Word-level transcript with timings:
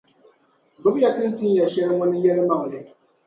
Gbibi 0.79 0.99
ya 1.03 1.13
ti 1.15 1.21
ni 1.23 1.31
tin 1.37 1.51
ya 1.59 1.65
shɛli 1.73 1.93
ŋɔ 1.97 2.05
ni 2.07 2.17
yɛlimaŋli. 2.25 2.79